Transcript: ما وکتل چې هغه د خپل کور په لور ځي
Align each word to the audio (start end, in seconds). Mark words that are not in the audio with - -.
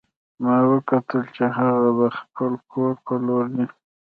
ما 0.43 0.55
وکتل 0.71 1.23
چې 1.35 1.45
هغه 1.57 1.89
د 1.99 2.01
خپل 2.19 2.51
کور 2.71 2.93
په 3.05 3.13
لور 3.25 3.45
ځي 3.55 3.65